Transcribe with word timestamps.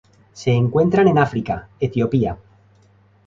Se 0.33 0.49
encuentran 0.51 1.09
en 1.09 1.19
África: 1.19 1.67
Etiopía. 1.79 2.35